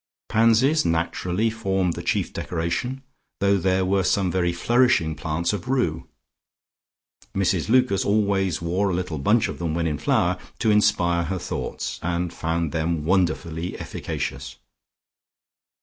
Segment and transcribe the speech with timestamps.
[0.29, 3.03] Pansies, naturally, formed the chief decoration
[3.39, 6.07] though there were some very flourishing plants of rue.
[7.35, 11.37] Mrs Lucas always wore a little bunch of them when in flower, to inspire her
[11.37, 14.55] thoughts, and found them wonderfully efficacious.